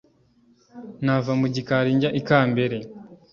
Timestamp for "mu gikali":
1.39-1.89